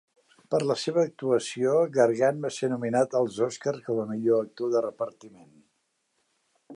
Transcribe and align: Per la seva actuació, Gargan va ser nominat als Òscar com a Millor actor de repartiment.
Per 0.53 0.59
la 0.69 0.75
seva 0.83 1.01
actuació, 1.07 1.75
Gargan 1.97 2.41
va 2.47 2.51
ser 2.57 2.71
nominat 2.73 3.13
als 3.21 3.37
Òscar 3.49 3.77
com 3.91 4.01
a 4.05 4.09
Millor 4.13 4.41
actor 4.47 4.73
de 4.77 4.85
repartiment. 4.89 5.53